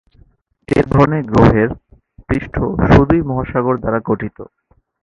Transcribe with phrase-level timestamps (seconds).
[0.69, 1.69] এ ধরনের গ্রহের
[2.29, 2.55] পৃষ্ঠ
[2.87, 4.37] শুধুই মহাসাগর দ্বারা গঠিত।